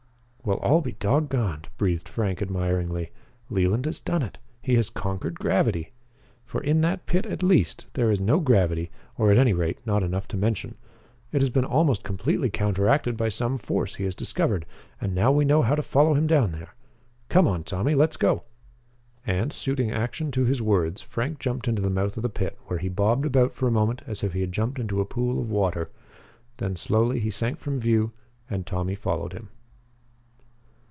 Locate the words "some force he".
13.29-14.03